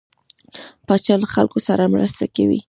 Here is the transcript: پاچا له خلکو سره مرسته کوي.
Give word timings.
پاچا 0.87 1.15
له 1.21 1.27
خلکو 1.33 1.59
سره 1.67 1.91
مرسته 1.93 2.23
کوي. 2.35 2.59